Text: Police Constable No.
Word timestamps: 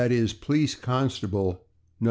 Police 0.41 0.73
Constable 0.73 1.49
No. 1.59 1.59